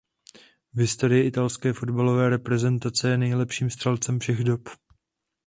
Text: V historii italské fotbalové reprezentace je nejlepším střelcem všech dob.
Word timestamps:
V 0.73 0.79
historii 0.79 1.27
italské 1.27 1.73
fotbalové 1.73 2.29
reprezentace 2.29 3.09
je 3.09 3.17
nejlepším 3.17 3.69
střelcem 3.69 4.19
všech 4.19 4.43
dob. 4.43 4.69